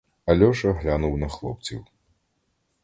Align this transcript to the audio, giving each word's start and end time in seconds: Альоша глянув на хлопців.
Альоша 0.25 0.73
глянув 0.73 1.17
на 1.17 1.27
хлопців. 1.27 1.85